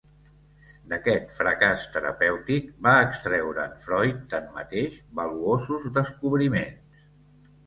D'aquest 0.93 1.33
fracàs 1.39 1.83
terapèutic 1.97 2.71
va 2.87 2.93
extreure'n 3.09 3.77
Freud, 3.85 4.25
tanmateix, 4.33 4.97
valuosos 5.21 5.87
descobriments. 6.01 7.07